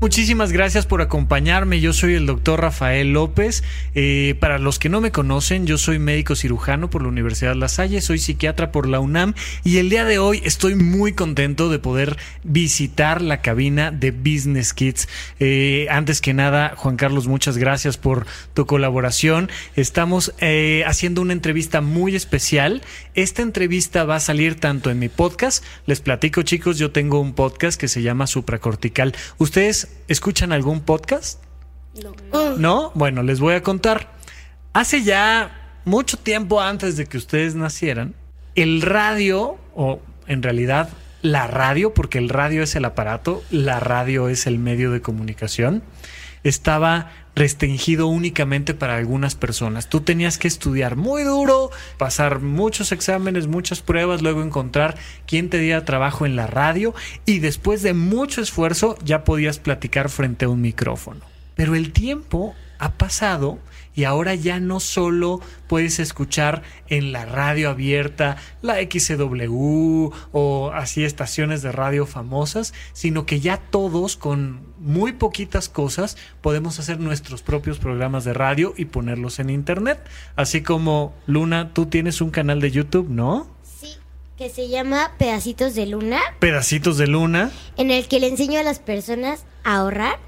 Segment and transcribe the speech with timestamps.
[0.00, 1.80] Muchísimas gracias por acompañarme.
[1.80, 3.64] Yo soy el doctor Rafael López.
[3.96, 7.66] Eh, para los que no me conocen, yo soy médico cirujano por la Universidad La
[7.66, 9.34] Salle, soy psiquiatra por la UNAM
[9.64, 14.72] y el día de hoy estoy muy contento de poder visitar la cabina de Business
[14.72, 15.08] Kids.
[15.40, 18.24] Eh, antes que nada, Juan Carlos, muchas gracias por
[18.54, 19.50] tu colaboración.
[19.74, 22.82] Estamos eh, haciendo una entrevista muy especial.
[23.14, 25.64] Esta entrevista va a salir tanto en mi podcast.
[25.86, 29.16] Les platico, chicos, yo tengo un podcast que se llama Supracortical.
[29.38, 31.42] Ustedes escuchan algún podcast?
[32.32, 32.56] No.
[32.56, 32.92] ¿No?
[32.94, 34.12] Bueno, les voy a contar.
[34.72, 38.14] Hace ya mucho tiempo antes de que ustedes nacieran,
[38.54, 40.90] el radio, o en realidad
[41.22, 45.82] la radio, porque el radio es el aparato, la radio es el medio de comunicación,
[46.48, 49.88] estaba restringido únicamente para algunas personas.
[49.88, 55.58] Tú tenías que estudiar muy duro, pasar muchos exámenes, muchas pruebas, luego encontrar quién te
[55.58, 60.48] diera trabajo en la radio y después de mucho esfuerzo ya podías platicar frente a
[60.48, 61.20] un micrófono.
[61.54, 63.58] Pero el tiempo ha pasado
[63.98, 71.02] y ahora ya no solo puedes escuchar en la radio abierta la XCW o así
[71.02, 77.42] estaciones de radio famosas, sino que ya todos con muy poquitas cosas podemos hacer nuestros
[77.42, 79.98] propios programas de radio y ponerlos en internet.
[80.36, 83.48] Así como Luna, tú tienes un canal de YouTube, ¿no?
[83.64, 83.96] Sí,
[84.36, 86.20] que se llama Pedacitos de Luna.
[86.38, 87.50] Pedacitos de Luna.
[87.76, 90.20] En el que le enseño a las personas a ahorrar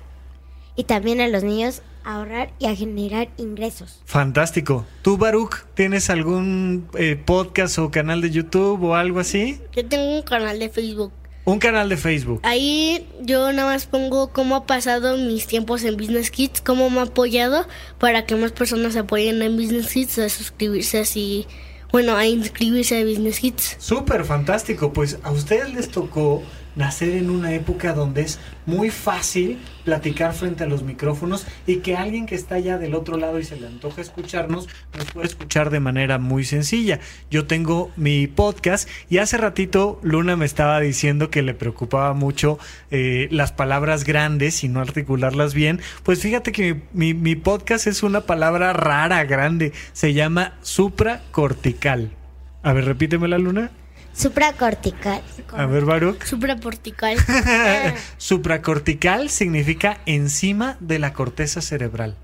[0.75, 4.01] y también a los niños ahorrar y a generar ingresos.
[4.05, 4.87] Fantástico.
[5.03, 9.61] ¿Tú, Baruch, tienes algún eh, podcast o canal de YouTube o algo así?
[9.75, 11.13] Yo tengo un canal de Facebook.
[11.45, 12.41] Un canal de Facebook.
[12.45, 17.01] Ahí yo nada más pongo cómo ha pasado mis tiempos en Business Kids, cómo me
[17.01, 17.67] ha apoyado
[17.99, 21.47] para que más personas apoyen en Business Kids, a suscribirse así,
[21.93, 23.77] bueno, a inscribirse a Business Kids.
[23.79, 24.93] Súper fantástico.
[24.93, 26.43] Pues a ustedes les tocó
[26.77, 31.97] nacer en una época donde es muy fácil platicar frente a los micrófonos y que
[31.97, 35.71] alguien que está allá del otro lado y se le antoja escucharnos, nos puede escuchar
[35.71, 37.01] de manera muy sencilla.
[37.31, 42.59] Yo tengo mi podcast y hace ratito Luna me estaba diciendo que le preocupaba mucho
[42.91, 45.81] eh, las palabras grandes y no articularlas bien.
[46.03, 49.73] Pues fíjate que mi, mi podcast es una palabra rara, grande.
[49.93, 52.11] Se llama supracortical.
[52.63, 53.71] A ver, repíteme la luna.
[54.13, 55.23] Supracortical.
[55.53, 56.25] A ver, Baruch.
[56.25, 57.17] Supracortical.
[58.19, 62.17] Supracortical significa encima de la corteza cerebral.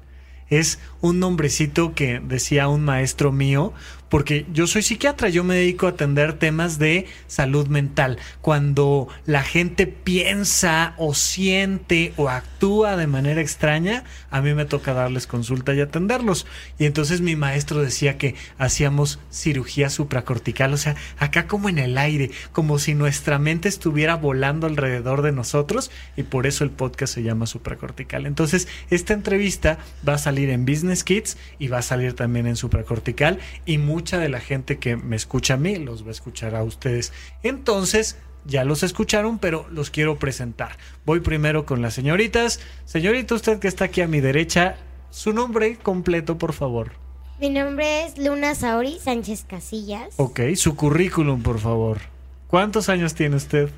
[0.48, 3.72] Es un nombrecito que decía un maestro mío
[4.09, 8.19] porque yo soy psiquiatra, yo me dedico a atender temas de salud mental.
[8.41, 14.94] Cuando la gente piensa o siente o actúa de manera extraña, a mí me toca
[14.94, 16.47] darles consulta y atenderlos.
[16.78, 21.99] Y entonces mi maestro decía que hacíamos cirugía supracortical, o sea, acá como en el
[21.99, 27.15] aire, como si nuestra mente estuviera volando alrededor de nosotros y por eso el podcast
[27.15, 28.27] se llama supracortical.
[28.27, 32.56] Entonces, esta entrevista va a salir en Business Kids y va a salir también en
[32.56, 36.54] supracortical y mucha de la gente que me escucha a mí los va a escuchar
[36.54, 37.14] a ustedes.
[37.42, 40.76] Entonces, ya los escucharon, pero los quiero presentar.
[41.06, 42.60] Voy primero con las señoritas.
[42.84, 44.76] Señorita, usted que está aquí a mi derecha,
[45.08, 46.92] su nombre completo, por favor.
[47.40, 50.12] Mi nombre es Luna Sauri Sánchez Casillas.
[50.18, 52.00] Ok, su currículum, por favor.
[52.48, 53.70] ¿Cuántos años tiene usted?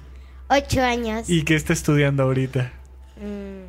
[0.51, 1.31] Ocho años.
[1.31, 2.73] ¿Y qué está estudiando ahorita?
[3.19, 3.69] Mm,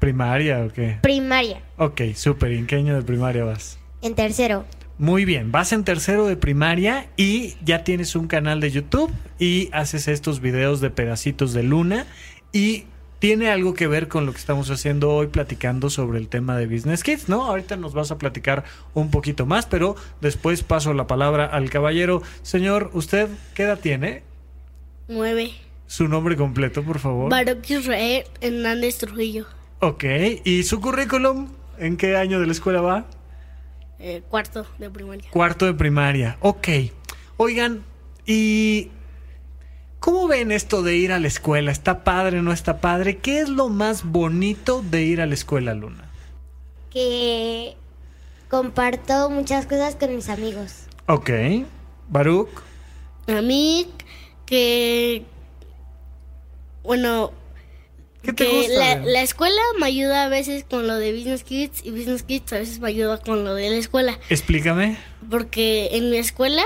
[0.00, 0.98] ¿Primaria o qué?
[1.02, 1.62] primaria.
[1.76, 2.50] Ok, súper.
[2.50, 3.78] ¿En qué año de primaria vas?
[4.02, 4.64] En tercero.
[4.98, 9.68] Muy bien, vas en tercero de primaria y ya tienes un canal de YouTube y
[9.72, 12.04] haces estos videos de pedacitos de luna
[12.52, 12.84] y
[13.20, 16.66] tiene algo que ver con lo que estamos haciendo hoy platicando sobre el tema de
[16.66, 17.44] Business Kids, ¿no?
[17.44, 22.20] Ahorita nos vas a platicar un poquito más, pero después paso la palabra al caballero.
[22.42, 24.24] Señor, ¿usted qué edad tiene?
[25.06, 25.52] Nueve.
[25.86, 27.30] Su nombre completo, por favor.
[27.30, 29.46] Baruch Israel Hernández Trujillo.
[29.78, 30.04] Ok,
[30.42, 31.50] ¿y su currículum?
[31.78, 33.06] ¿En qué año de la escuela va?
[33.98, 35.30] Eh, cuarto de primaria.
[35.30, 36.36] Cuarto de primaria.
[36.40, 36.68] Ok.
[37.36, 37.84] Oigan,
[38.26, 38.90] ¿y
[40.00, 41.70] cómo ven esto de ir a la escuela?
[41.72, 43.18] ¿Está padre, no está padre?
[43.18, 46.04] ¿Qué es lo más bonito de ir a la escuela, Luna?
[46.90, 47.76] Que
[48.48, 50.86] comparto muchas cosas con mis amigos.
[51.06, 51.30] Ok.
[52.08, 52.48] Baruch.
[53.26, 53.86] A mí
[54.46, 55.24] que
[56.82, 57.32] bueno
[58.22, 58.96] ¿Qué te que gusta?
[59.00, 62.58] la, escuela me ayuda a veces con lo de Business Kids y Business Kids a
[62.58, 64.98] veces me ayuda con lo de la escuela Explícame.
[65.30, 66.64] porque en mi escuela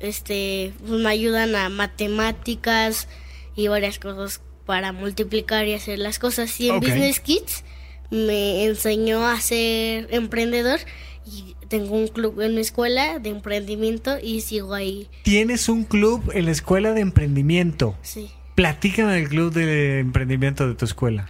[0.00, 3.08] este pues, me ayudan a matemáticas
[3.56, 6.80] y varias cosas para multiplicar y hacer las cosas y en.
[6.80, 7.64] Business Kids
[8.10, 10.78] me enseñó a ser emprendedor
[11.24, 16.30] y tengo un club en mi escuela de emprendimiento y sigo ahí Tienes un club
[16.34, 17.96] en la escuela de emprendimiento.
[18.02, 21.28] sí Platícame del club de emprendimiento de tu escuela.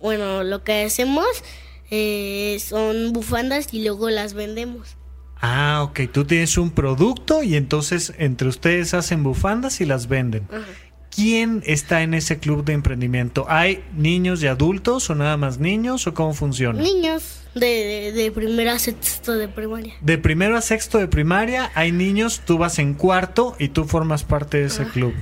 [0.00, 1.26] Bueno, lo que hacemos
[1.90, 4.96] eh, son bufandas y luego las vendemos.
[5.40, 6.10] Ah, ok.
[6.12, 10.46] Tú tienes un producto y entonces entre ustedes hacen bufandas y las venden.
[10.50, 10.64] Ajá.
[11.14, 13.46] ¿Quién está en ese club de emprendimiento?
[13.48, 16.82] ¿Hay niños y adultos o nada más niños o cómo funciona?
[16.82, 19.94] Niños de, de, de primero a sexto de primaria.
[20.00, 24.24] De primero a sexto de primaria hay niños, tú vas en cuarto y tú formas
[24.24, 25.14] parte de ese club.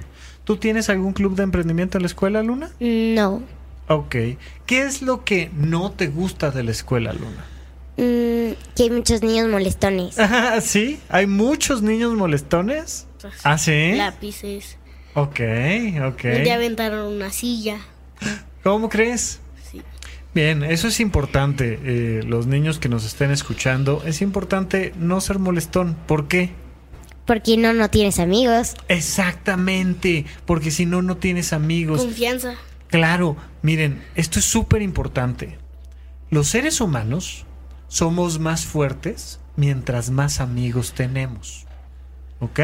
[0.45, 2.71] ¿Tú tienes algún club de emprendimiento en la escuela, Luna?
[2.81, 3.43] No.
[3.89, 4.17] Ok.
[4.67, 7.45] ¿Qué es lo que no te gusta de la escuela, Luna?
[7.97, 10.17] Mm, que hay muchos niños molestones.
[10.19, 10.99] Ah, ¿Sí?
[11.09, 13.07] ¿Hay muchos niños molestones?
[13.45, 13.93] ¿Ah, sí?
[13.95, 14.79] Lápices.
[15.15, 15.41] Ok,
[16.09, 16.23] ok.
[16.45, 17.79] Ya aventaron una silla.
[18.65, 19.41] ¿Cómo crees?
[19.71, 19.83] Sí.
[20.35, 21.79] Bien, eso es importante.
[21.85, 25.97] eh, los niños que nos estén escuchando, es importante no ser molestón.
[26.07, 26.51] ¿Por qué?
[27.27, 28.75] Porque no, no tienes amigos.
[28.89, 32.01] Exactamente, porque si no, no tienes amigos.
[32.01, 32.55] Confianza.
[32.89, 35.59] Claro, miren, esto es súper importante.
[36.31, 37.47] Los seres humanos
[37.89, 41.67] somos más fuertes mientras más amigos tenemos.
[42.41, 42.61] ¿Ok?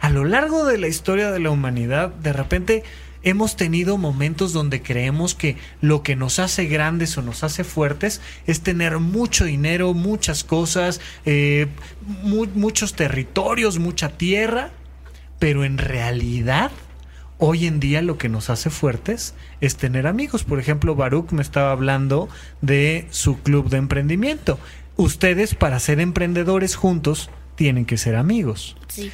[0.00, 2.84] A lo largo de la historia de la humanidad, de repente
[3.22, 8.20] hemos tenido momentos donde creemos que lo que nos hace grandes o nos hace fuertes
[8.46, 11.66] es tener mucho dinero, muchas cosas, eh,
[12.22, 14.70] mu- muchos territorios, mucha tierra,
[15.38, 16.70] pero en realidad
[17.38, 20.44] hoy en día lo que nos hace fuertes es tener amigos.
[20.44, 22.28] Por ejemplo, Baruch me estaba hablando
[22.62, 24.58] de su club de emprendimiento.
[24.96, 28.76] Ustedes para ser emprendedores juntos tienen que ser amigos.
[28.88, 29.10] Sí.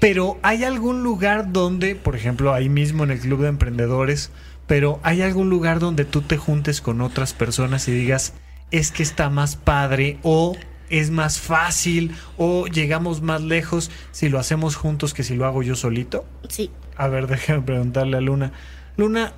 [0.00, 4.30] Pero hay algún lugar donde, por ejemplo, ahí mismo en el club de emprendedores,
[4.66, 8.34] pero hay algún lugar donde tú te juntes con otras personas y digas,
[8.70, 10.56] es que está más padre o
[10.88, 15.62] es más fácil o llegamos más lejos si lo hacemos juntos que si lo hago
[15.62, 16.24] yo solito.
[16.48, 16.70] Sí.
[16.96, 18.52] A ver, déjame preguntarle a Luna.
[18.96, 19.32] Luna,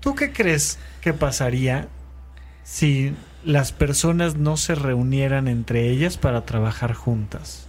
[0.00, 1.88] ¿tú qué crees que pasaría
[2.64, 3.14] si
[3.44, 7.65] las personas no se reunieran entre ellas para trabajar juntas?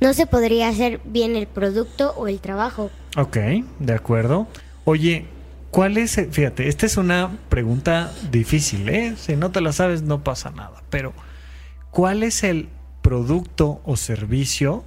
[0.00, 2.90] No se podría hacer bien el producto o el trabajo.
[3.16, 3.36] Ok,
[3.78, 4.46] de acuerdo.
[4.84, 5.26] Oye,
[5.70, 6.16] ¿cuál es?
[6.18, 9.14] el- Fíjate, esta es una pregunta difícil, ¿eh?
[9.16, 10.82] Si no te la sabes, no pasa nada.
[10.90, 11.12] Pero,
[11.90, 12.68] ¿cuál es el
[13.02, 14.84] producto o servicio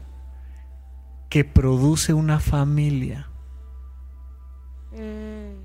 [1.30, 3.28] que produce una familia?
[4.92, 5.62] Mm,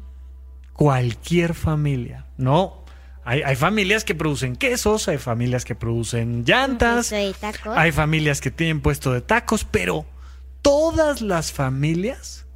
[0.75, 2.27] Cualquier familia.
[2.37, 2.85] No.
[3.29, 7.77] Hay, hay familias que producen quesos, hay familias que producen llantas, tacos.
[7.77, 10.07] hay familias que tienen puesto de tacos, pero
[10.63, 12.47] todas las familias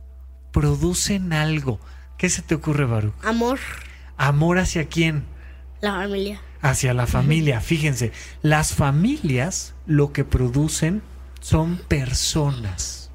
[0.51, 1.79] producen algo.
[2.17, 3.13] ¿Qué se te ocurre, Baruch?
[3.23, 3.59] Amor.
[4.17, 5.25] ¿Amor hacia quién?
[5.83, 6.41] La familia.
[6.63, 7.61] Hacia la familia.
[7.61, 8.11] Fíjense,
[8.41, 11.03] las familias lo que producen
[11.43, 13.11] son personas.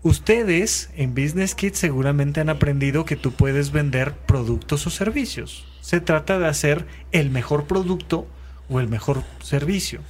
[0.00, 5.66] Ustedes en Business Kids seguramente han aprendido que tú puedes vender productos o servicios.
[5.88, 8.26] Se trata de hacer el mejor producto
[8.68, 10.02] o el mejor servicio.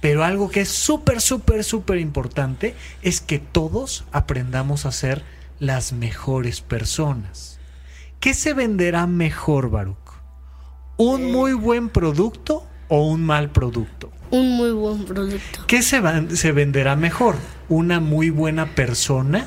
[0.00, 5.22] Pero algo que es súper, súper, súper importante es que todos aprendamos a ser
[5.58, 7.60] las mejores personas.
[8.20, 9.98] ¿Qué se venderá mejor, Baruch?
[10.96, 14.10] ¿Un muy buen producto o un mal producto?
[14.30, 15.66] Un muy buen producto.
[15.66, 16.00] ¿Qué se,
[16.36, 17.36] se venderá mejor?
[17.68, 19.46] ¿Una muy buena persona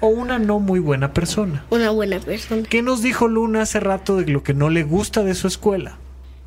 [0.00, 1.64] o una no muy buena persona?
[1.70, 2.62] Una buena persona.
[2.68, 5.98] ¿Qué nos dijo Luna hace rato de lo que no le gusta de su escuela?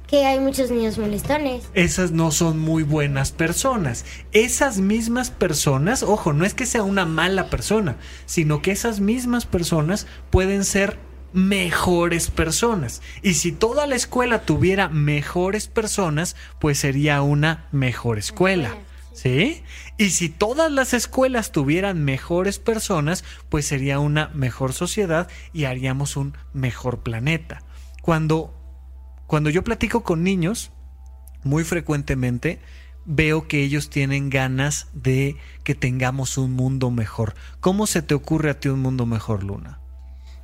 [0.07, 1.65] Que hay muchos niños molestones.
[1.73, 4.05] Esas no son muy buenas personas.
[4.31, 9.45] Esas mismas personas, ojo, no es que sea una mala persona, sino que esas mismas
[9.45, 10.97] personas pueden ser
[11.33, 13.01] mejores personas.
[13.21, 18.75] Y si toda la escuela tuviera mejores personas, pues sería una mejor escuela.
[19.17, 19.63] ¿Sí?
[19.97, 26.17] Y si todas las escuelas tuvieran mejores personas, pues sería una mejor sociedad y haríamos
[26.17, 27.63] un mejor planeta.
[28.03, 28.53] Cuando
[29.27, 30.71] cuando yo platico con niños,
[31.43, 32.59] muy frecuentemente
[33.05, 37.35] veo que ellos tienen ganas de que tengamos un mundo mejor.
[37.59, 39.79] ¿Cómo se te ocurre a ti un mundo mejor, Luna?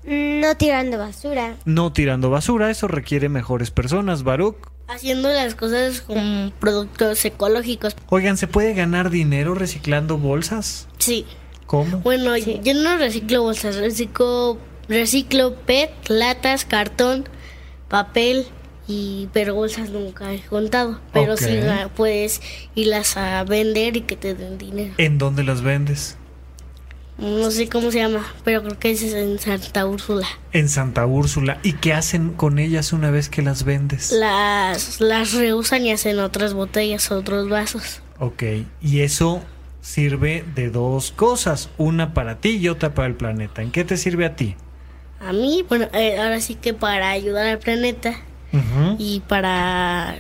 [0.06, 1.56] No tirando basura.
[1.64, 4.73] No tirando basura, eso requiere mejores personas, Baruch.
[4.88, 7.96] Haciendo las cosas con productos ecológicos.
[8.10, 10.88] Oigan, ¿se puede ganar dinero reciclando bolsas?
[11.00, 11.26] Sí.
[11.66, 12.00] ¿Cómo?
[12.00, 12.60] Bueno, Sí.
[12.64, 14.58] yo no reciclo bolsas, reciclo,
[14.90, 17.28] reciclo PET, latas, cartón,
[17.88, 18.46] papel
[18.88, 21.00] y pero bolsas nunca he contado.
[21.14, 21.40] Pero Ok.
[21.40, 21.60] sí
[21.96, 22.42] puedes
[22.76, 24.94] irlas a vender y que te den dinero.
[24.98, 26.18] ¿En dónde las vendes?
[27.18, 30.28] No sé cómo se llama, pero creo que es en Santa Úrsula.
[30.52, 31.60] En Santa Úrsula.
[31.64, 34.12] ¿Y qué hacen con ellas una vez que las vendes?
[34.12, 38.02] Las, las reusan y hacen otras botellas, otros vasos.
[38.20, 38.44] Ok,
[38.82, 39.42] y eso
[39.82, 43.62] sirve de dos cosas, una para ti y otra para el planeta.
[43.62, 44.56] ¿En qué te sirve a ti?
[45.28, 48.20] a mí, bueno, eh, ahora sí que para ayudar al planeta
[49.00, 50.18] y para,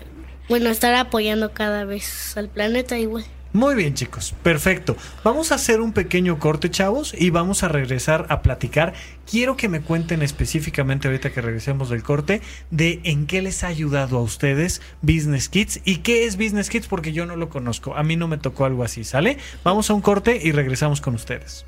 [0.50, 3.26] bueno, estar apoyando cada vez al planeta igual.
[3.54, 4.34] Muy bien, chicos.
[4.42, 4.98] Perfecto.
[5.24, 8.94] Vamos a hacer un pequeño corte, chavos, y vamos a regresar a platicar.
[9.30, 12.42] Quiero que me cuenten específicamente ahorita que regresemos del corte
[12.72, 16.88] de en qué les ha ayudado a ustedes Business Kids y qué es Business Kids
[16.88, 17.96] porque yo no lo conozco.
[17.96, 19.38] A mí no me tocó algo así, ¿sale?
[19.64, 21.68] Vamos a un corte y regresamos con ustedes.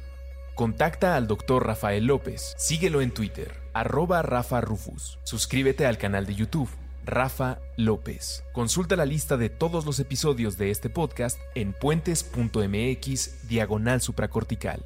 [0.56, 1.68] Contacta al Dr.
[1.68, 2.56] Rafael López.
[2.58, 5.20] Síguelo en Twitter, arroba Rafa Rufus.
[5.24, 6.70] Suscríbete al canal de YouTube,
[7.06, 8.44] Rafa López.
[8.52, 14.84] Consulta la lista de todos los episodios de este podcast en puentes.mx diagonal supracortical.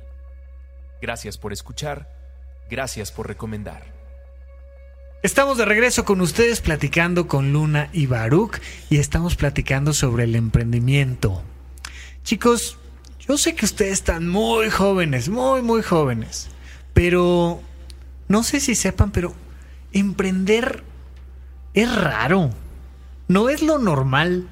[1.01, 2.13] Gracias por escuchar.
[2.69, 3.97] Gracias por recomendar.
[5.23, 10.35] Estamos de regreso con ustedes platicando con Luna y Baruch y estamos platicando sobre el
[10.35, 11.41] emprendimiento.
[12.23, 12.77] Chicos,
[13.19, 16.49] yo sé que ustedes están muy jóvenes, muy, muy jóvenes,
[16.93, 17.61] pero
[18.27, 19.33] no sé si sepan, pero
[19.91, 20.83] emprender
[21.73, 22.49] es raro,
[23.27, 24.47] no es lo normal.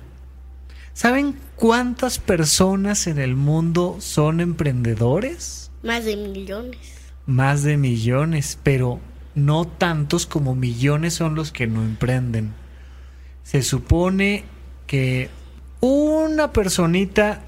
[0.93, 5.71] ¿Saben cuántas personas en el mundo son emprendedores?
[5.83, 6.77] Más de millones.
[7.25, 8.99] más de millones, pero
[9.35, 12.53] no tantos como millones son los que no emprenden.
[13.43, 14.45] Se supone
[14.87, 15.29] que
[15.81, 17.43] una personita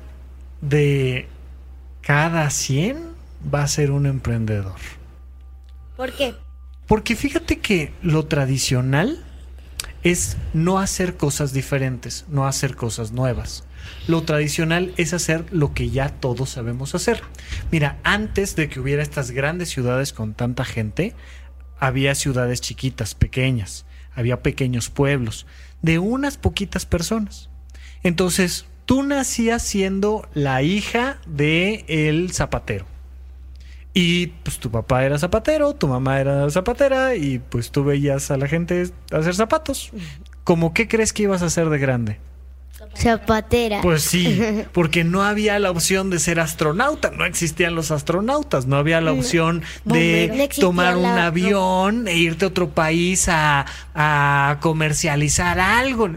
[0.61, 1.27] de
[2.01, 2.97] cada 100
[3.53, 4.75] va a ser un emprendedor.
[5.95, 6.35] ¿Por qué?
[6.87, 9.25] Porque fíjate que lo tradicional
[10.03, 13.63] es no hacer cosas diferentes, no hacer cosas nuevas.
[14.07, 17.21] Lo tradicional es hacer lo que ya todos sabemos hacer.
[17.71, 21.15] Mira, antes de que hubiera estas grandes ciudades con tanta gente,
[21.79, 25.45] había ciudades chiquitas, pequeñas, había pequeños pueblos,
[25.81, 27.49] de unas poquitas personas.
[28.03, 32.85] Entonces, tú nacías siendo la hija de zapatero.
[33.93, 38.37] Y pues tu papá era zapatero, tu mamá era zapatera y pues tú veías a
[38.37, 39.91] la gente hacer zapatos.
[40.43, 42.19] ¿Cómo qué crees que ibas a hacer de grande?
[42.95, 43.81] Zapatera.
[43.81, 44.41] Pues sí,
[44.73, 49.11] porque no había la opción de ser astronauta, no existían los astronautas, no había la
[49.11, 50.33] opción Bombero.
[50.35, 53.65] No de tomar un la- avión e irte a otro país a,
[53.95, 56.09] a comercializar algo.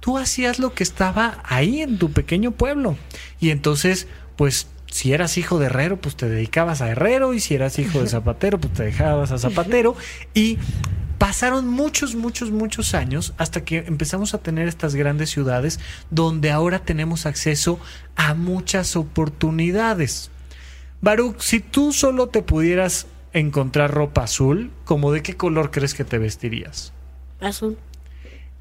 [0.00, 2.96] Tú hacías lo que estaba ahí en tu pequeño pueblo.
[3.38, 7.54] Y entonces, pues, si eras hijo de herrero, pues te dedicabas a herrero, y si
[7.54, 9.96] eras hijo de zapatero, pues te dejabas a zapatero.
[10.34, 10.58] Y
[11.18, 15.78] pasaron muchos, muchos, muchos años hasta que empezamos a tener estas grandes ciudades
[16.10, 17.78] donde ahora tenemos acceso
[18.16, 20.30] a muchas oportunidades.
[21.02, 26.04] Baruch, si tú solo te pudieras encontrar ropa azul, ¿como de qué color crees que
[26.04, 26.92] te vestirías?
[27.40, 27.78] Azul.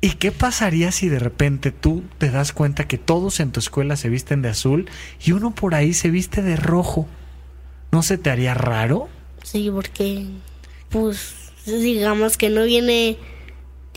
[0.01, 3.97] ¿Y qué pasaría si de repente tú te das cuenta que todos en tu escuela
[3.97, 4.89] se visten de azul
[5.23, 7.07] y uno por ahí se viste de rojo?
[7.91, 9.09] ¿No se te haría raro?
[9.43, 10.25] Sí, porque,
[10.89, 13.17] pues, digamos que no viene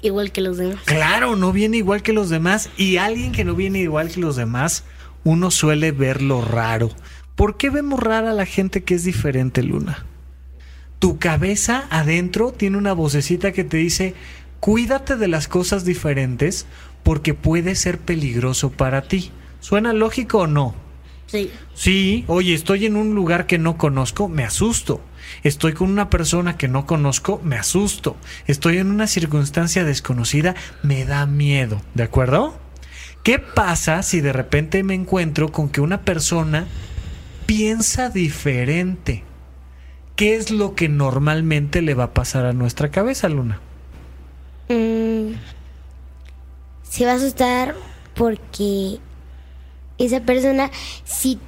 [0.02, 0.80] igual que los demás.
[0.84, 4.34] Claro, no viene igual que los demás y alguien que no viene igual que los
[4.34, 4.84] demás,
[5.24, 6.90] uno suele verlo raro.
[7.36, 10.04] ¿Por qué vemos rara a la gente que es diferente, Luna?
[10.98, 14.14] Tu cabeza adentro tiene una vocecita que te dice,
[14.62, 16.66] cuídate de las cosas diferentes
[17.02, 19.32] porque puede ser peligroso para ti.
[19.58, 20.76] ¿Suena lógico o no?
[21.26, 21.50] Sí.
[21.74, 25.00] Sí, oye, estoy en un lugar que no conozco, me asusto.
[25.42, 28.16] Estoy con una persona que no conozco, me asusto.
[28.46, 30.54] Estoy en una circunstancia desconocida,
[30.84, 32.56] me da miedo, ¿de acuerdo?
[33.24, 36.68] ¿Qué pasa si de repente me encuentro con que una persona
[37.46, 39.24] piensa diferente?
[40.14, 43.58] ¿Qué es lo que normalmente le va a pasar a nuestra cabeza, Luna?
[44.72, 45.34] Mm,
[46.82, 47.74] se va a asustar
[48.14, 48.98] porque
[49.98, 50.70] esa persona,
[51.04, 51.38] si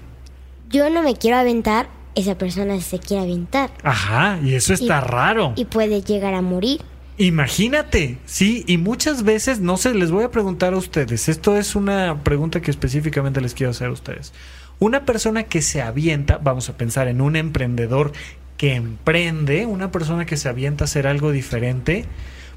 [0.71, 5.09] yo no me quiero aventar, esa persona se quiere aventar Ajá, y eso está Y-
[5.11, 5.53] raro.
[5.57, 6.81] y puede llegar a morir.
[7.17, 11.77] Imagínate, sí, y muchas veces, no sé, les voy a preguntar a ustedes, esto es
[11.77, 14.33] una pregunta que específicamente les quiero hacer a ustedes.
[14.81, 18.13] Una persona que se avienta, vamos a pensar en un emprendedor
[18.57, 22.05] que emprende, una persona que se avienta a hacer algo diferente,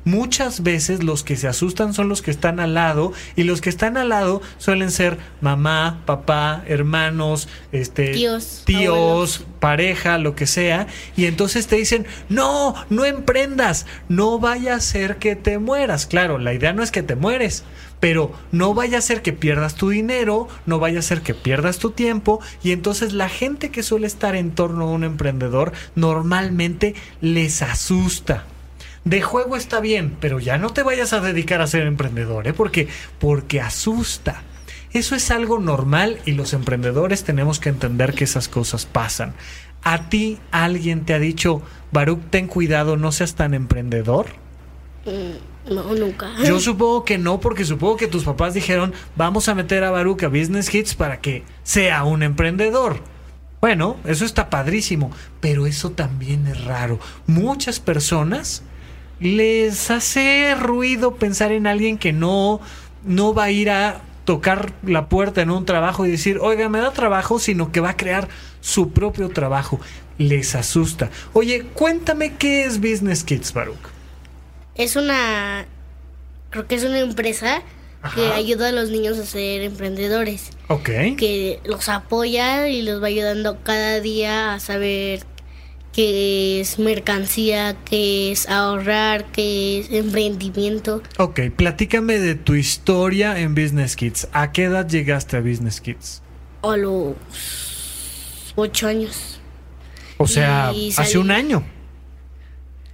[0.08, 3.70] muchas veces los que se asustan son los que están al lado y los que
[3.70, 9.46] están al lado suelen ser mamá, papá, hermanos, este Tíos, tíos, abuelos.
[9.60, 15.18] pareja, lo que sea, y entonces te dicen, no, no emprendas, no vaya a ser
[15.18, 16.06] que te mueras.
[16.06, 17.66] Claro, la idea no es que te mueres,
[18.00, 21.80] pero no vaya a ser que pierdas tu dinero, no vaya a ser que pierdas
[21.80, 26.96] tu tiempo, y entonces la gente que suele estar en torno a un emprendedor normalmente
[27.20, 28.46] les asusta.
[29.08, 32.52] De juego está bien, pero ya no te vayas a dedicar a ser emprendedor, ¿eh?
[32.52, 34.44] porque, porque asusta.
[34.92, 39.34] Eso es algo normal y los emprendedores tenemos que entender que esas cosas pasan.
[39.82, 41.62] ¿A ti alguien te ha dicho,
[41.94, 44.28] Baruch, ten cuidado, no seas tan emprendedor?
[45.06, 46.28] Mm, No, nunca.
[46.46, 50.24] Yo supongo que no, porque supongo que tus papás dijeron, vamos a meter a Baruch
[50.24, 53.00] a Business Hits para que sea un emprendedor.
[53.62, 57.00] Bueno, eso está padrísimo, pero eso también es raro.
[57.26, 58.64] Muchas personas
[59.20, 62.60] les hace ruido pensar en alguien que no,
[63.04, 66.80] no va a ir a tocar la puerta en un trabajo y decir, oiga, me
[66.80, 68.28] da trabajo, sino que va a crear
[68.60, 69.80] su propio trabajo.
[70.18, 71.10] Les asusta.
[71.34, 73.78] Oye, cuéntame qué es Business Kids, Baruch.
[74.76, 75.66] Es una.
[76.50, 77.62] Creo que es una empresa
[78.16, 80.52] que ayuda a los niños a ser emprendedores.
[80.68, 80.90] Ok.
[81.18, 85.24] Que los apoya y los va ayudando cada día a saber
[85.98, 91.02] qué es mercancía, qué es ahorrar, qué es emprendimiento.
[91.18, 94.28] Ok, platícame de tu historia en Business Kids.
[94.32, 96.22] ¿A qué edad llegaste a Business Kids?
[96.62, 97.16] A los
[98.56, 99.40] ocho años.
[100.18, 101.64] O sea, Y hace salí- un año.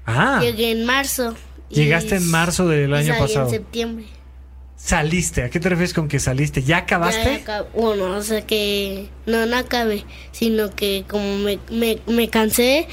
[0.06, 1.36] Ah, Llegué en marzo.
[1.70, 3.48] Llegaste en marzo del y año pasado.
[3.48, 4.06] En septiembre.
[4.84, 5.44] Saliste.
[5.44, 6.62] ¿A qué te refieres con que saliste?
[6.62, 7.44] ¿Ya acabaste?
[7.48, 12.88] Ya bueno, o sea que no, no acabé, sino que como me, me, me cansé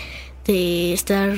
[0.47, 1.35] de estar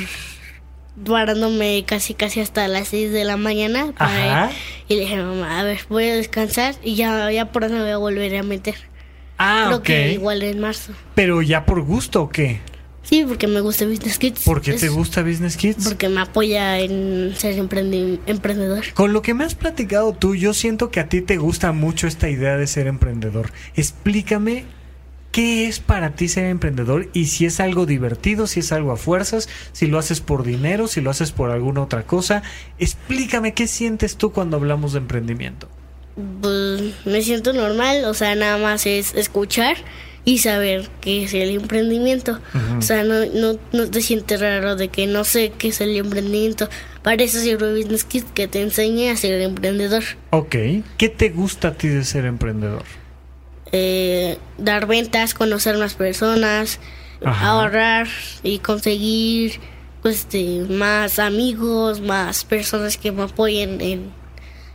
[1.06, 4.52] parándome casi casi hasta las 6 de la mañana para Ajá.
[4.88, 7.80] y le dije mamá, a ver, voy a descansar y ya, ya por eso me
[7.80, 8.74] voy a volver a meter.
[9.38, 10.92] Ah, Creo que igual en marzo.
[11.14, 12.60] Pero ya por gusto o qué?
[13.02, 14.42] Sí, porque me gusta Business Kids.
[14.44, 15.84] ¿Por qué Es te gusta Business Kids?
[15.84, 18.84] Porque me apoya en ser emprendi- emprendedor.
[18.94, 22.06] Con lo que me has platicado tú, yo siento que a ti te gusta mucho
[22.06, 23.50] esta idea de ser emprendedor.
[23.74, 24.64] Explícame
[25.32, 28.96] qué es para ti ser emprendedor y si es algo divertido, si es algo a
[28.96, 32.42] fuerzas, si lo haces por dinero, si lo haces por alguna otra cosa.
[32.78, 35.68] Explícame qué sientes tú cuando hablamos de emprendimiento.
[36.42, 39.76] Pues me siento normal, o sea, nada más es escuchar
[40.24, 42.38] y saber qué es el emprendimiento.
[42.78, 45.96] O sea, no, no, no te sientes raro de que no sé qué es el
[45.96, 46.68] emprendimiento.
[47.02, 50.04] Para eso sirve Business Kids, que te enseñe a ser emprendedor.
[50.30, 50.54] Ok.
[50.96, 52.84] ¿Qué te gusta a ti de ser emprendedor?
[53.72, 56.78] Eh, dar ventas, conocer más personas,
[57.24, 57.48] Ajá.
[57.48, 58.06] ahorrar
[58.42, 59.58] y conseguir
[60.02, 64.12] pues, este, más amigos, más personas que me apoyen en,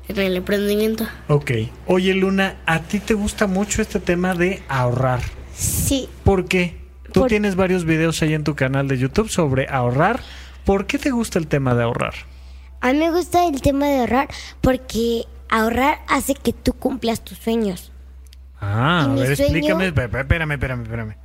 [0.09, 1.05] en el emprendimiento.
[1.29, 1.51] Ok.
[1.85, 5.21] Oye, Luna, ¿a ti te gusta mucho este tema de ahorrar?
[5.57, 6.77] Sí, ¿Por qué?
[7.11, 10.19] Tú Por- tienes varios videos ahí en tu canal de YouTube sobre ahorrar.
[10.65, 12.13] ¿Por qué te gusta el tema de ahorrar?
[12.79, 14.27] a mí me gusta el tema de ahorrar
[14.61, 17.91] porque ahorrar hace que tú cumplas tus sueños.
[18.61, 21.15] Ah, Y a ver, sueño- explícame, espé- espé- espérame, espérame, espérame.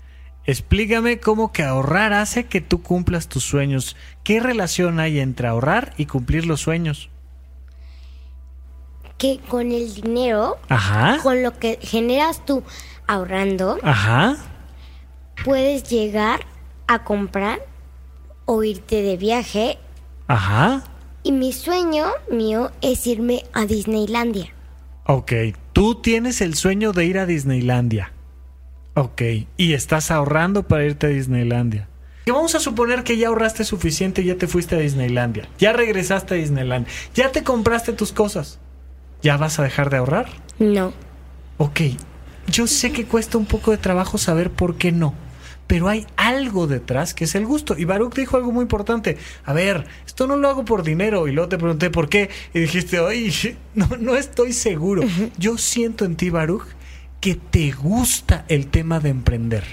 [0.46, 3.96] Explícame cómo que ahorrar hace que tú cumplas tus sueños.
[4.24, 7.10] ¿Qué relación hay entre ahorrar y cumplir los sueños?
[9.22, 11.20] Que con el dinero, Ajá.
[11.22, 12.64] con lo que generas tú
[13.06, 14.36] ahorrando, Ajá.
[15.44, 16.40] puedes llegar
[16.88, 17.60] a comprar
[18.46, 19.78] o irte de viaje.
[20.26, 20.82] Ajá.
[21.22, 24.52] Y mi sueño mío es irme a Disneylandia.
[25.06, 25.32] Ok.
[25.72, 28.10] Tú tienes el sueño de ir a Disneylandia.
[28.94, 29.22] Ok.
[29.56, 31.88] Y estás ahorrando para irte a Disneylandia.
[32.24, 35.48] Y vamos a suponer que ya ahorraste suficiente y ya te fuiste a Disneylandia.
[35.60, 36.92] Ya regresaste a Disneylandia.
[37.14, 38.58] Ya te compraste tus cosas.
[39.22, 40.26] ¿Ya vas a dejar de ahorrar?
[40.58, 40.92] No.
[41.58, 41.80] Ok,
[42.48, 45.14] yo sé que cuesta un poco de trabajo saber por qué no,
[45.66, 47.78] pero hay algo detrás que es el gusto.
[47.78, 49.16] Y Baruch dijo algo muy importante.
[49.44, 51.28] A ver, esto no lo hago por dinero.
[51.28, 52.28] Y luego te pregunté por qué.
[52.52, 55.02] Y dijiste, oye, no, no estoy seguro.
[55.38, 56.66] Yo siento en ti, Baruch,
[57.20, 59.64] que te gusta el tema de emprender.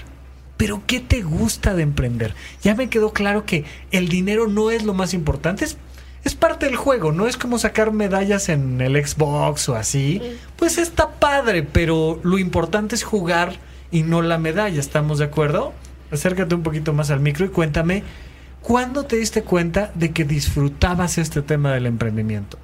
[0.56, 2.34] Pero ¿qué te gusta de emprender?
[2.62, 5.64] Ya me quedó claro que el dinero no es lo más importante.
[5.64, 5.76] Es,
[6.24, 10.20] es parte del juego, no es como sacar medallas en el Xbox o así.
[10.56, 13.54] Pues está padre, pero lo importante es jugar
[13.90, 15.72] y no la medalla, ¿estamos de acuerdo?
[16.10, 18.02] Acércate un poquito más al micro y cuéntame,
[18.62, 22.58] ¿cuándo te diste cuenta de que disfrutabas este tema del emprendimiento?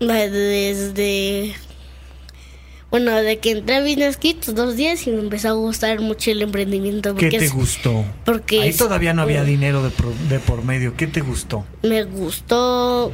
[0.00, 1.54] Desde.
[2.94, 6.30] Bueno, de que entré a Business Kids dos días y me empezó a gustar mucho
[6.30, 7.16] el emprendimiento.
[7.16, 8.04] ¿Qué te es- gustó?
[8.24, 10.96] porque Ahí es- todavía no había dinero de, por medio.
[10.96, 11.64] ¿Qué te gustó?
[11.82, 13.10] me gustó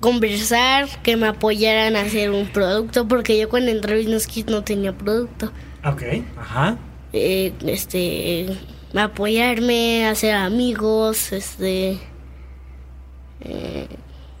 [0.00, 4.50] conversar, que me apoyaran a hacer un producto, porque yo cuando entré a Business Kids
[4.50, 5.50] no tenía producto.
[5.82, 6.02] Ok,
[6.36, 6.76] ajá.
[7.14, 8.48] Eh, este.
[8.94, 11.96] Apoyarme, hacer amigos, este.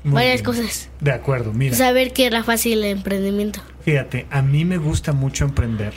[0.04, 0.44] Muy varias bien.
[0.44, 0.90] cosas.
[1.00, 1.74] De acuerdo, mira.
[1.74, 3.60] Saber que era fácil el emprendimiento.
[3.82, 5.94] Fíjate, a mí me gusta mucho emprender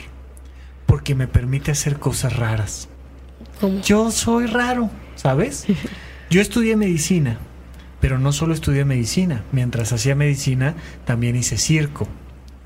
[0.86, 2.88] porque me permite hacer cosas raras.
[3.82, 5.66] Yo soy raro, ¿sabes?
[6.30, 7.38] Yo estudié medicina,
[8.00, 9.44] pero no solo estudié medicina.
[9.52, 12.08] Mientras hacía medicina, también hice circo,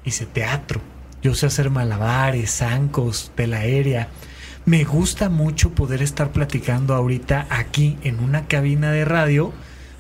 [0.05, 0.81] hice teatro,
[1.21, 4.09] yo sé hacer malabares, zancos, tela aérea.
[4.65, 9.53] Me gusta mucho poder estar platicando ahorita aquí en una cabina de radio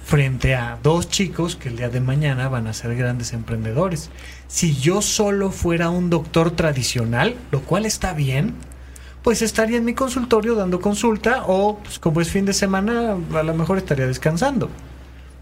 [0.09, 4.09] frente a dos chicos que el día de mañana van a ser grandes emprendedores.
[4.47, 8.55] Si yo solo fuera un doctor tradicional, lo cual está bien,
[9.23, 13.43] pues estaría en mi consultorio dando consulta o pues, como es fin de semana a
[13.43, 14.71] lo mejor estaría descansando.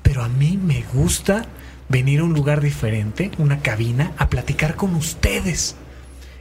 [0.03, 1.45] Pero a mí me gusta
[1.89, 5.77] venir a un lugar diferente, una cabina, a platicar con ustedes.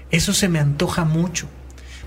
[0.09, 1.47] Eso se me antoja mucho.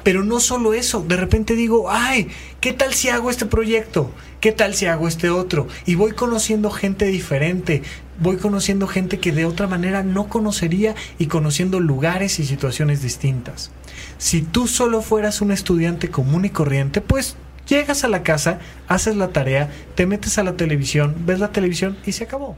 [0.02, 2.28] Pero no solo eso, de repente digo, ay,
[2.60, 4.10] ¿qué tal si hago este proyecto?
[4.40, 5.66] ¿Qué tal si hago este otro?
[5.86, 7.82] Y voy conociendo gente diferente,
[8.20, 13.70] voy conociendo gente que de otra manera no conocería y conociendo lugares y situaciones distintas.
[14.18, 19.16] Si tú solo fueras un estudiante común y corriente, pues llegas a la casa, haces
[19.16, 22.56] la tarea, te metes a la televisión, ves la televisión y se acabó.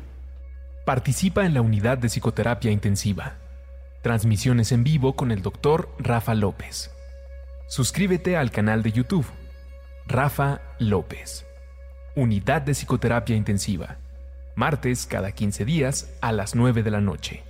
[0.85, 3.37] Participa en la unidad de psicoterapia intensiva.
[4.03, 6.91] Transmisiones en vivo con el doctor Rafa López.
[7.71, 9.27] Suscríbete al canal de YouTube.
[10.05, 11.47] Rafa López.
[12.17, 13.99] Unidad de Psicoterapia Intensiva.
[14.57, 17.45] Martes cada 15 días a las 9 de la noche.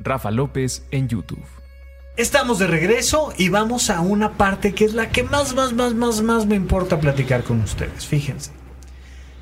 [0.00, 1.46] Rafa López en YouTube.
[2.18, 5.94] Estamos de regreso y vamos a una parte que es la que más, más, más,
[5.94, 8.06] más, más me importa platicar con ustedes.
[8.06, 8.50] Fíjense.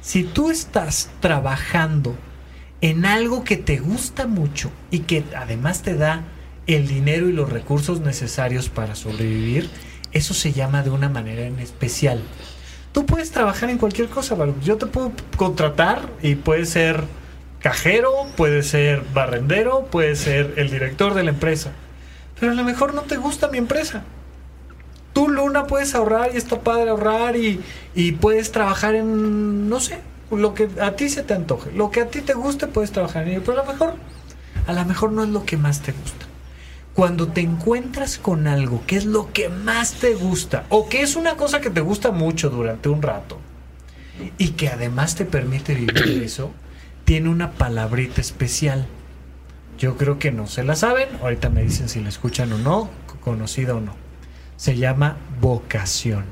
[0.01, 2.15] Si tú estás trabajando
[2.81, 6.23] en algo que te gusta mucho y que además te da
[6.67, 9.69] el dinero y los recursos necesarios para sobrevivir,
[10.13, 12.23] eso se llama de una manera en especial.
[12.93, 14.61] Tú puedes trabajar en cualquier cosa, Baruch.
[14.61, 17.03] Yo te puedo contratar y puede ser
[17.59, 21.73] cajero, puede ser barrendero, puede ser el director de la empresa.
[22.39, 24.05] Pero a lo mejor no te gusta mi empresa.
[25.13, 27.61] Tú, Luna, puedes ahorrar y está padre ahorrar y,
[27.95, 29.99] y puedes trabajar en, no sé,
[30.31, 31.73] lo que a ti se te antoje.
[31.73, 33.43] Lo que a ti te guste, puedes trabajar en ello.
[33.45, 33.95] Pero a lo mejor,
[34.67, 36.27] a lo mejor no es lo que más te gusta
[36.95, 41.17] cuando te encuentras con algo que es lo que más te gusta o que es
[41.17, 43.39] una cosa que te gusta mucho durante un rato
[44.39, 46.53] y que además te permite vivir eso,
[47.05, 48.87] tiene una palabrita especial.
[49.77, 52.89] Yo creo que no se la saben, ahorita me dicen si la escuchan o no,
[53.21, 53.97] conocida o no.
[54.57, 56.25] Se llama vocación.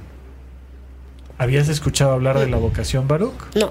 [1.39, 3.57] ¿Habías escuchado hablar de la vocación, Baruch?
[3.57, 3.71] No.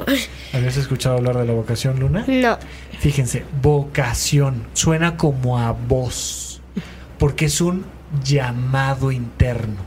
[0.51, 2.25] ¿Habías escuchado hablar de la vocación, Luna?
[2.27, 2.58] No.
[2.99, 6.51] Fíjense, vocación suena como a voz
[7.21, 7.86] porque es un
[8.23, 9.77] llamado interno.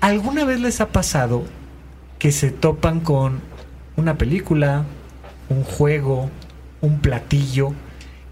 [0.00, 1.44] ¿Alguna vez les ha pasado
[2.18, 3.42] que se topan con
[3.96, 4.86] una película,
[5.50, 6.30] un juego,
[6.80, 7.74] un platillo,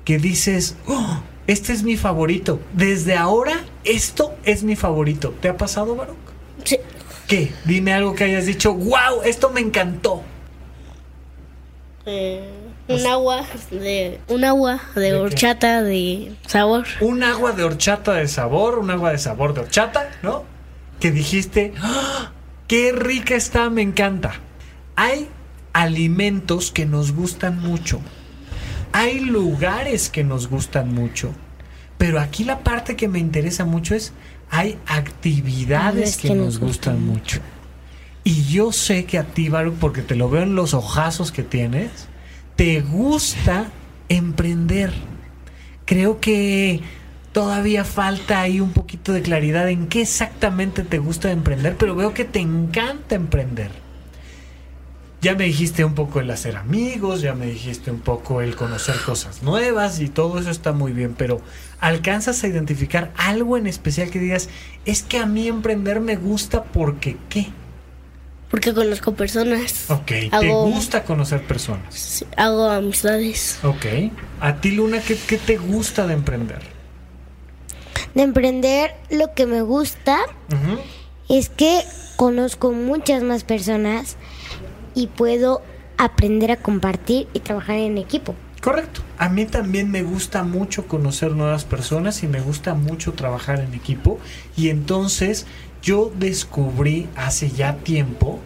[0.06, 3.52] que dices, oh, este es mi favorito, desde ahora
[3.84, 5.34] esto es mi favorito?
[5.42, 6.16] ¿Te ha pasado, Baruch?
[6.64, 6.78] Sí.
[7.28, 7.52] ¿Qué?
[7.66, 10.22] Dime algo que hayas dicho, wow, esto me encantó.
[12.06, 15.14] Eh, un agua de un agua de, ¿De qué?
[15.14, 16.84] horchata de sabor.
[17.00, 20.44] un agua de horchata de sabor, un agua de sabor de horchata, ¿no?
[21.00, 22.32] Que dijiste, ¡Ah!
[22.66, 24.34] qué rica está, me encanta.
[24.96, 25.28] Hay
[25.72, 28.00] alimentos que nos gustan mucho.
[28.92, 31.32] Hay lugares que nos gustan mucho.
[31.98, 34.12] Pero aquí la parte que me interesa mucho es,
[34.50, 37.40] hay actividades Es que, que nos nos gustan gustan mucho.
[38.24, 41.42] Y yo sé que a ti, Baruch, porque te lo veo en los ojazos que
[41.42, 42.08] tienes,
[42.56, 43.70] te gusta
[44.08, 44.92] emprender.
[45.84, 46.80] Creo que
[47.32, 52.14] todavía falta ahí un poquito de claridad en qué exactamente te gusta emprender, pero veo
[52.14, 53.70] que te encanta emprender.
[55.20, 58.96] Ya me dijiste un poco el hacer amigos, ya me dijiste un poco el conocer
[59.06, 61.40] cosas nuevas y todo eso está muy bien, pero
[61.80, 64.50] ¿alcanzas a identificar algo en especial que digas,
[64.84, 67.48] es que a mí emprender me gusta porque qué?
[68.54, 69.90] Porque conozco personas.
[69.90, 72.24] Ok, te gusta conocer personas.
[72.36, 73.58] Hago amistades.
[73.64, 73.84] Ok.
[74.38, 76.60] A ti, Luna, ¿qué, qué te gusta de emprender?
[78.14, 80.20] De emprender, lo que me gusta
[81.28, 81.82] es que
[82.14, 84.18] conozco muchas más personas
[84.94, 85.60] y puedo
[85.98, 88.36] aprender a compartir y trabajar en equipo.
[88.60, 89.02] Correcto.
[89.18, 93.74] A mí también me gusta mucho conocer nuevas personas y me gusta mucho trabajar en
[93.74, 94.20] equipo.
[94.56, 95.44] Y entonces
[95.84, 98.40] yo descubrí hace ya tiempo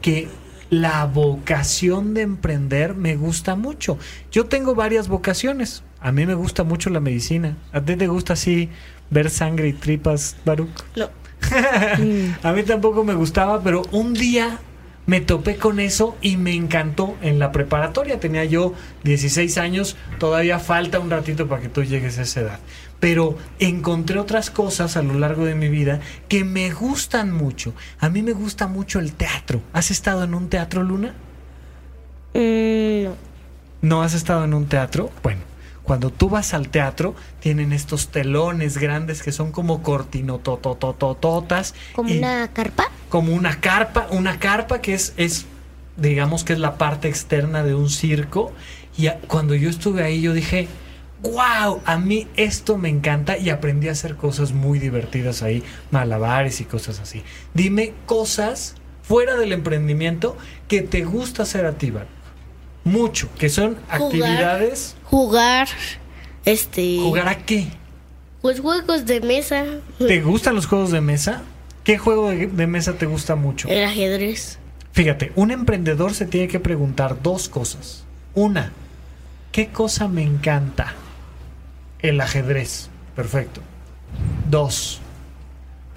[0.00, 0.28] que
[0.70, 3.98] la vocación de emprender me gusta mucho.
[4.30, 5.82] Yo tengo varias vocaciones.
[6.00, 7.56] A mí me gusta mucho la medicina.
[7.72, 8.70] ¿A ti te gusta así
[9.10, 10.70] ver sangre y tripas, Baruch?
[10.94, 11.10] No.
[12.42, 14.60] A mí tampoco me gustaba, pero un día
[15.06, 18.20] me topé con eso y me encantó en la preparatoria.
[18.20, 22.60] Tenía yo 16 años, todavía falta un ratito para que tú llegues a esa edad.
[23.04, 27.74] Pero encontré otras cosas a lo largo de mi vida que me gustan mucho.
[28.00, 29.60] A mí me gusta mucho el teatro.
[29.74, 31.12] ¿Has estado en un teatro, Luna?
[32.32, 33.14] Mm, no.
[33.82, 35.10] ¿No has estado en un teatro?
[35.22, 35.42] Bueno,
[35.82, 41.74] Cuando tú vas al teatro, tienen estos telones grandes que son como cortinotototototas.
[41.94, 42.84] ¿Como y- una carpa?
[43.10, 45.44] como una carpa, una carpa que es, es,
[45.98, 48.50] digamos que es la parte externa de un circo.
[48.96, 50.68] Y a- cuando yo estuve ahí, yo dije,
[51.24, 56.60] wow, a mí esto me encanta y aprendí a hacer cosas muy divertidas ahí, malabares
[56.60, 57.22] y cosas así.
[57.54, 60.36] Dime cosas fuera del emprendimiento
[60.68, 61.92] que te gusta hacer a ti.
[62.84, 64.02] Mucho, que son Jugar.
[64.02, 64.96] actividades.
[65.04, 65.68] Jugar,
[66.44, 67.68] este, ¿Jugar a qué?
[68.42, 69.64] pues juegos de mesa,
[69.98, 71.42] ¿Te gustan los juegos de mesa?
[71.82, 73.68] ¿Qué juego de, de mesa te gusta mucho?
[73.68, 74.58] el ajedrez.
[74.92, 78.04] Fíjate, un emprendedor se tiene que preguntar dos cosas.
[78.34, 78.72] Una,
[79.50, 80.94] ¿qué cosa me encanta?
[82.04, 82.90] El ajedrez.
[83.16, 83.62] Perfecto.
[84.50, 85.00] Dos,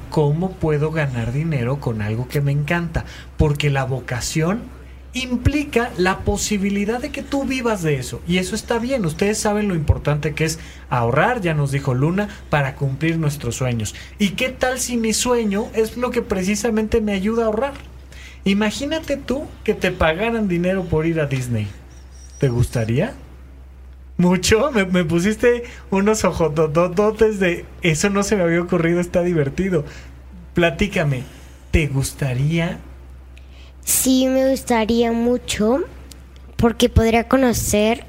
[0.09, 3.03] ¿cómo puedo ganar dinero con algo que me encanta?
[3.35, 4.61] Porque la vocación
[5.11, 8.21] implica la posibilidad de que tú vivas de eso.
[8.25, 9.05] Y eso está bien.
[9.05, 13.93] Ustedes saben lo importante que es ahorrar, ya nos dijo Luna, para cumplir nuestros sueños.
[14.17, 17.73] ¿Y qué tal si mi sueño es lo que precisamente me ayuda a ahorrar?
[18.45, 21.67] Imagínate tú que te pagaran dinero por ir a Disney.
[22.39, 23.13] ¿Te gustaría?
[24.17, 24.71] ¿Mucho?
[24.71, 27.65] Me, me pusiste unos ojotototes de...
[27.81, 29.85] Eso no se me había ocurrido, está divertido.
[30.53, 31.23] Platícame,
[31.71, 32.79] ¿te gustaría?
[33.83, 35.79] Sí, me gustaría mucho
[36.57, 38.05] porque podría conocer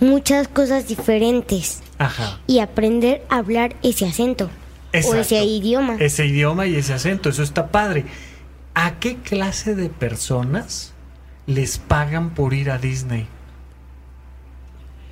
[0.00, 2.40] muchas cosas diferentes Ajá.
[2.46, 4.50] y aprender a hablar ese acento
[4.92, 5.96] o ese idioma.
[6.00, 8.04] Ese idioma y ese acento, eso está padre.
[8.74, 10.92] ¿A qué clase de personas
[11.46, 13.26] les pagan por ir a Disney?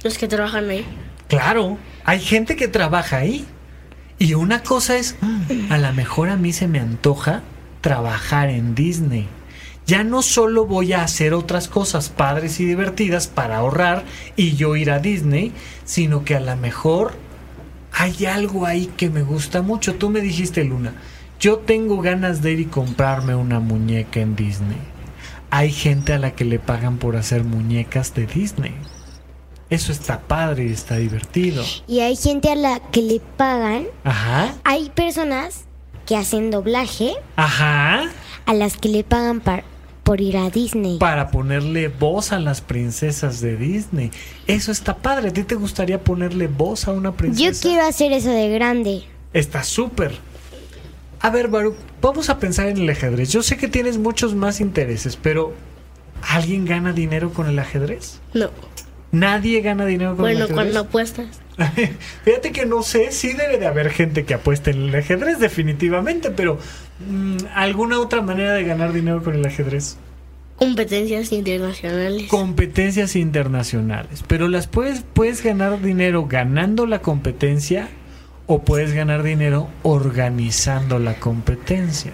[0.03, 0.85] Los que trabajan ahí.
[1.29, 3.47] Claro, hay gente que trabaja ahí.
[4.19, 7.43] Y una cosa es, "Mm, a lo mejor a mí se me antoja
[7.81, 9.29] trabajar en Disney.
[9.87, 14.05] Ya no solo voy a hacer otras cosas padres y divertidas para ahorrar
[14.37, 15.53] y yo ir a Disney,
[15.85, 17.15] sino que a lo mejor
[17.93, 19.95] hay algo ahí que me gusta mucho.
[19.95, 20.93] Tú me dijiste, Luna,
[21.41, 24.79] yo tengo ganas de ir y comprarme una muñeca en Disney.
[25.51, 28.75] Hay gente a la que le pagan por hacer muñecas de Disney.
[29.71, 31.65] Eso está padre y está divertido.
[31.87, 33.87] Y hay gente a la que le pagan.
[34.05, 34.55] Ajá.
[34.65, 35.65] Hay personas
[36.07, 38.03] que hacen doblaje Ajá.
[38.47, 39.63] a las que le pagan par-
[40.03, 40.99] por ir a Disney.
[40.99, 44.11] Para ponerle voz a las princesas de Disney.
[44.49, 45.29] Eso está padre.
[45.29, 47.53] ¿A ti te gustaría ponerle voz a una princesa?
[47.53, 49.05] Yo quiero hacer eso de grande.
[49.33, 50.19] Está súper.
[51.21, 53.31] A ver, Baruch, vamos a pensar en el ajedrez.
[53.31, 55.53] Yo sé que tienes muchos más intereses, pero
[56.29, 58.19] ¿alguien gana dinero con el ajedrez?
[58.35, 58.51] No.
[59.13, 60.55] Nadie gana dinero con el Bueno, ajedrez.
[60.55, 61.41] cuando apuestas.
[62.25, 66.31] Fíjate que no sé, sí debe de haber gente que apueste en el ajedrez, definitivamente,
[66.31, 66.59] pero
[67.09, 69.97] mm, ¿alguna otra manera de ganar dinero con el ajedrez?
[70.57, 72.29] Competencias internacionales.
[72.29, 77.89] Competencias internacionales, pero las puedes, puedes ganar dinero ganando la competencia
[78.47, 82.13] o puedes ganar dinero organizando la competencia.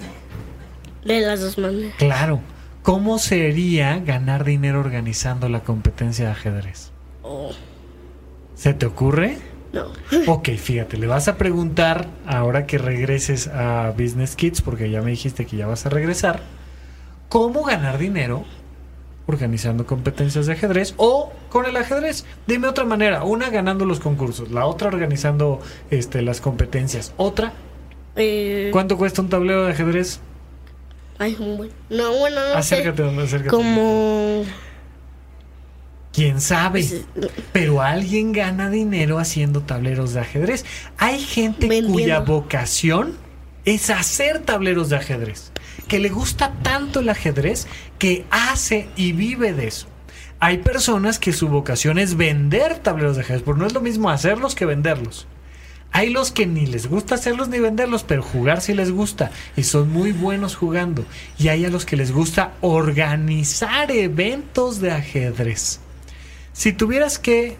[1.05, 1.95] de las dos maneras.
[1.99, 2.41] Claro,
[2.87, 6.93] ¿cómo sería ganar dinero organizando la competencia de ajedrez?
[7.21, 7.51] Oh,
[8.55, 9.39] ¿Se te ocurre?
[9.73, 9.87] no.
[10.33, 15.11] Ok, fíjate, le vas a preguntar ahora que regreses a Business Kids, porque ya me
[15.11, 16.45] dijiste que ya vas a regresar,
[17.29, 18.45] ¿cómo ganar dinero
[19.27, 22.25] organizando competencias de ajedrez o con el ajedrez?
[22.47, 27.53] Dime otra manera, una ganando los concursos, la otra organizando este, las competencias, otra,
[28.15, 30.21] Eh, ¿cuánto cuesta un tablero de ajedrez?
[31.19, 33.21] Ay, un buen- No, bueno, no acércate, sé.
[33.23, 33.51] acércate.
[33.51, 34.45] Como.
[36.13, 36.81] ¿Quién sabe?
[36.81, 37.05] pues,
[37.53, 40.65] Pero alguien gana dinero haciendo tableros de ajedrez.
[40.97, 41.93] Hay gente Vendiendo.
[41.93, 43.17] cuya vocación
[43.67, 45.53] es hacer tableros de ajedrez.
[45.89, 47.67] Que le gusta tanto el ajedrez
[47.99, 49.89] que hace y vive de eso.
[50.41, 54.09] Hay personas que su vocación es vender tableros de ajedrez, porque no es lo mismo
[54.11, 55.27] hacerlos que venderlos.
[55.97, 59.63] Hay los que ni les gusta hacerlos ni venderlos, pero jugar sí les gusta y
[59.63, 61.07] son muy buenos jugando.
[61.39, 65.81] Y hay a los que les gusta organizar eventos de ajedrez.
[66.53, 67.57] Si tuvieras que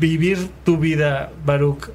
[0.00, 1.90] vivir tu vida, Baruch,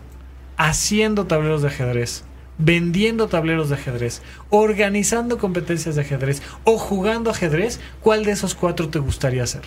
[0.55, 2.23] haciendo tableros de ajedrez,
[2.57, 8.87] vendiendo tableros de ajedrez, organizando competencias de ajedrez o jugando ajedrez, ¿cuál de esos cuatro
[8.87, 9.63] te gustaría hacer?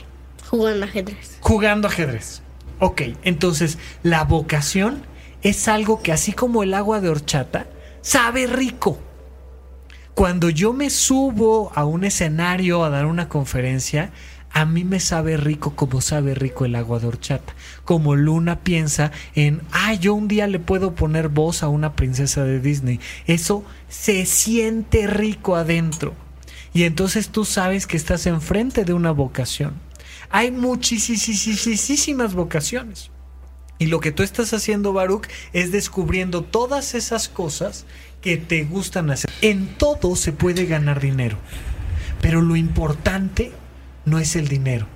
[0.48, 1.36] Jugando ajedrez.
[1.40, 2.40] Jugando ajedrez.
[2.78, 5.02] Ok, entonces la vocación
[5.42, 7.66] es algo que así como el agua de horchata,
[8.00, 8.98] sabe rico.
[10.14, 14.10] Cuando yo me subo a un escenario a dar una conferencia,
[14.50, 17.54] a mí me sabe rico como sabe rico el agua de horchata.
[17.84, 22.44] Como Luna piensa en, ah, yo un día le puedo poner voz a una princesa
[22.44, 22.98] de Disney.
[23.26, 26.14] Eso se siente rico adentro.
[26.72, 29.74] Y entonces tú sabes que estás enfrente de una vocación.
[30.30, 33.10] Hay muchísimas vocaciones.
[33.78, 37.86] Y lo que tú estás haciendo, Baruch, es descubriendo todas esas cosas
[38.20, 39.30] que te gustan hacer.
[39.40, 41.38] En todo se puede ganar dinero.
[42.20, 43.52] Pero lo importante
[44.04, 44.86] no es el dinero.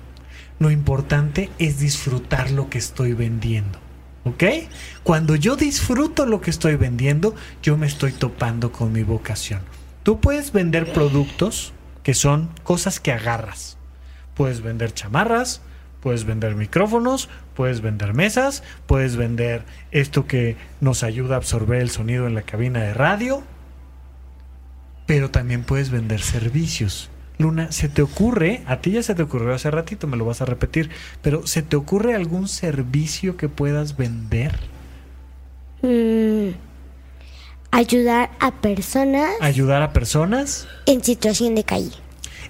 [0.59, 3.79] Lo importante es disfrutar lo que estoy vendiendo.
[4.25, 4.43] ¿Ok?
[5.03, 9.61] Cuando yo disfruto lo que estoy vendiendo, yo me estoy topando con mi vocación.
[10.03, 13.77] Tú puedes vender productos que son cosas que agarras.
[14.35, 15.61] Puedes vender chamarras,
[16.01, 21.89] puedes vender micrófonos, puedes vender mesas, puedes vender esto que nos ayuda a absorber el
[21.89, 23.43] sonido en la cabina de radio,
[25.05, 27.09] pero también puedes vender servicios.
[27.37, 28.61] Luna, ¿se te ocurre?
[28.67, 30.89] A ti ya se te ocurrió hace ratito, me lo vas a repetir,
[31.21, 34.53] pero ¿se te ocurre algún servicio que puedas vender?
[35.81, 36.49] Mm,
[37.71, 39.31] ayudar a personas.
[39.41, 40.67] ¿Ayudar a personas?
[40.85, 42.03] En situación de calle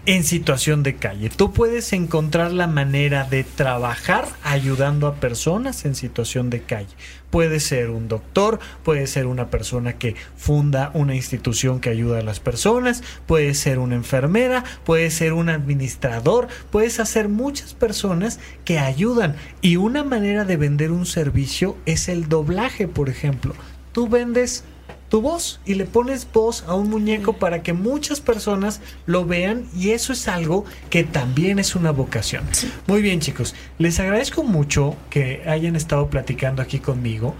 [0.05, 1.29] en situación de calle.
[1.29, 6.93] Tú puedes encontrar la manera de trabajar ayudando a personas en situación de calle.
[7.29, 12.23] Puede ser un doctor, puede ser una persona que funda una institución que ayuda a
[12.23, 18.79] las personas, puede ser una enfermera, puede ser un administrador, puedes hacer muchas personas que
[18.79, 19.35] ayudan.
[19.61, 23.55] Y una manera de vender un servicio es el doblaje, por ejemplo.
[23.93, 24.65] Tú vendes
[25.13, 29.67] tu voz y le pones voz a un muñeco para que muchas personas lo vean
[29.77, 32.43] y eso es algo que también es una vocación.
[32.87, 37.35] Muy bien chicos, les agradezco mucho que hayan estado platicando aquí conmigo.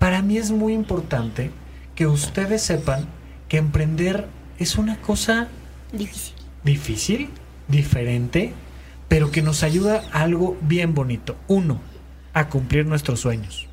[0.00, 1.52] Para mí es muy importante
[1.94, 3.06] que ustedes sepan
[3.48, 4.26] que emprender
[4.58, 5.46] es una cosa
[5.92, 7.28] difícil, difícil
[7.68, 8.52] diferente,
[9.06, 11.36] pero que nos ayuda a algo bien bonito.
[11.46, 11.80] Uno,
[12.34, 13.68] a cumplir nuestros sueños.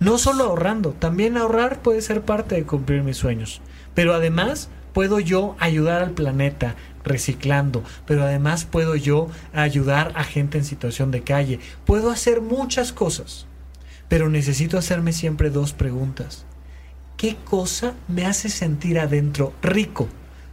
[0.00, 3.60] No solo ahorrando, también ahorrar puede ser parte de cumplir mis sueños.
[3.94, 10.58] Pero además puedo yo ayudar al planeta reciclando, pero además puedo yo ayudar a gente
[10.58, 11.58] en situación de calle.
[11.84, 13.46] Puedo hacer muchas cosas,
[14.08, 16.44] pero necesito hacerme siempre dos preguntas.
[17.16, 20.08] ¿Qué cosa me hace sentir adentro rico?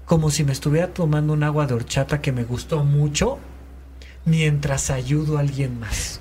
[0.05, 3.37] Como si me estuviera tomando un agua de horchata que me gustó mucho
[4.25, 6.19] mientras ayudo a alguien más.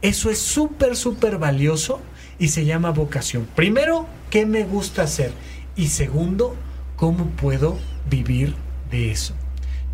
[0.00, 2.00] Eso es súper, súper valioso
[2.38, 3.46] y se llama vocación.
[3.54, 5.32] Primero, ¿qué me gusta hacer?
[5.76, 6.56] Y segundo,
[6.96, 8.54] ¿cómo puedo vivir
[8.90, 9.34] de eso?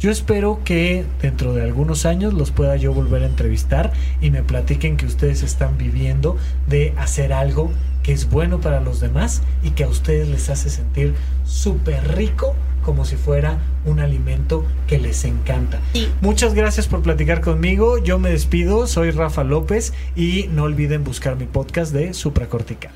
[0.01, 4.43] Yo espero que dentro de algunos años los pueda yo volver a entrevistar y me
[4.43, 7.71] platiquen que ustedes están viviendo de hacer algo
[8.03, 12.57] que es bueno para los demás y que a ustedes les hace sentir súper rico
[12.83, 15.81] como si fuera un alimento que les encanta.
[16.21, 17.99] Muchas gracias por platicar conmigo.
[17.99, 22.93] Yo me despido, soy Rafa López y no olviden buscar mi podcast de Supracortical.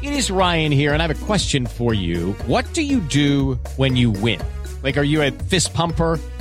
[0.00, 2.34] It is Ryan here and I have a question for you.
[2.46, 4.40] What do you do when you win?
[4.82, 6.18] Like are you a fist pumper?